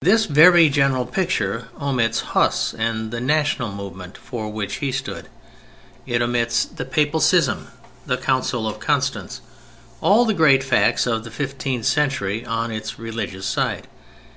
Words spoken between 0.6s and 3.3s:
general picture omits Huss and the